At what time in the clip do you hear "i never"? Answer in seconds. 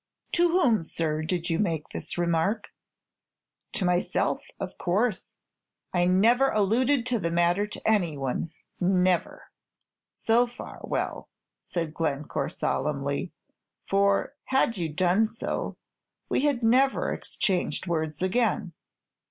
5.93-6.49